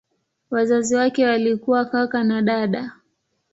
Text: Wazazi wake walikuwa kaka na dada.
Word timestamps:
Wazazi 0.51 0.95
wake 0.95 1.25
walikuwa 1.25 1.85
kaka 1.85 2.23
na 2.23 2.41
dada. 2.41 2.93